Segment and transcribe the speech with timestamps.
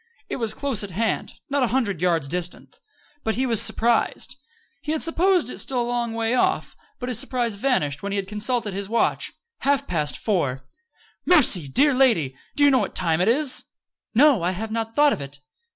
[0.29, 2.79] It was close at hand not a hundred yards distant.
[3.31, 4.35] He was surprised.
[4.81, 6.75] He had supposed it still a long way off.
[6.97, 10.65] But his surprise vanished when he had consulted his watch half past four!
[11.23, 11.67] "Mercy!
[11.67, 12.35] Dear lady!
[12.55, 13.65] Do you know what time it is?"
[14.15, 14.41] "No.
[14.41, 15.39] I have not thought of it."